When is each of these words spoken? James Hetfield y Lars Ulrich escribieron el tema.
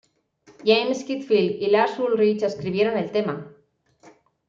James 0.69 1.05
Hetfield 1.07 1.59
y 1.61 1.67
Lars 1.67 1.99
Ulrich 1.99 2.41
escribieron 2.41 2.97
el 2.97 3.11
tema. 3.11 3.53